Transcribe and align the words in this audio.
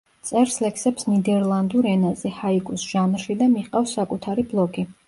წერს 0.27 0.55
ლექსებს 0.63 1.05
ნიდერლანდურ 1.09 1.89
ენაზე 1.91 2.33
ჰაიკუს 2.41 2.89
ჟანრში 2.95 3.41
და 3.45 3.55
მიჰყავს 3.57 3.99
საკუთარი 4.01 4.51
ბლოგი. 4.55 4.91